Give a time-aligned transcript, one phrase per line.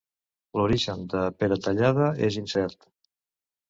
[0.59, 2.93] L'origen de Peratallada és incert.